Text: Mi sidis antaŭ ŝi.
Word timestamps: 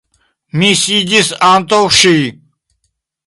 Mi 0.61 0.69
sidis 0.81 1.29
antaŭ 1.49 1.81
ŝi. 1.99 2.15